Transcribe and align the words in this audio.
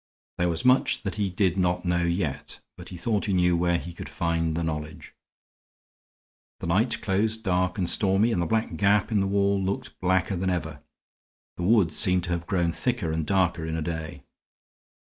There 0.39 0.49
was 0.49 0.65
much 0.65 1.03
that 1.03 1.17
he 1.17 1.29
did 1.29 1.57
not 1.57 1.85
know 1.85 2.03
yet; 2.03 2.59
but 2.75 2.89
he 2.89 2.97
thought 2.97 3.25
he 3.25 3.33
knew 3.33 3.55
where 3.55 3.77
he 3.77 3.93
could 3.93 4.09
find 4.09 4.55
the 4.57 4.63
knowledge. 4.63 5.13
The 6.59 6.65
night 6.65 7.03
closed 7.03 7.43
dark 7.43 7.77
and 7.77 7.87
stormy 7.87 8.31
and 8.31 8.41
the 8.41 8.47
black 8.47 8.77
gap 8.77 9.11
in 9.11 9.19
the 9.19 9.27
wall 9.27 9.61
looked 9.63 9.99
blacker 9.99 10.35
than 10.35 10.49
ever; 10.49 10.81
the 11.55 11.61
wood 11.61 11.91
seemed 11.91 12.23
to 12.23 12.31
have 12.31 12.47
grown 12.47 12.71
thicker 12.71 13.11
and 13.11 13.27
darker 13.27 13.63
in 13.63 13.75
a 13.77 13.81
day. 13.83 14.23